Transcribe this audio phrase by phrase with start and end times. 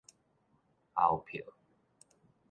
[0.95, 1.43] 歐票